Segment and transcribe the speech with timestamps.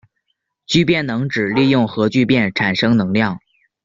[0.65, 3.39] 聚变能指利用核聚变产生能量。